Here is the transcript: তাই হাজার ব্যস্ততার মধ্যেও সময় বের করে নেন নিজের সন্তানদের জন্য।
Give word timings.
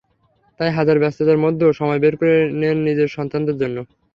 তাই 0.59 0.71
হাজার 0.71 0.97
ব্যস্ততার 0.99 1.43
মধ্যেও 1.45 1.77
সময় 1.79 1.99
বের 2.03 2.15
করে 2.19 2.33
নেন 2.61 2.77
নিজের 2.87 3.09
সন্তানদের 3.11 3.55
জন্য। 3.61 3.77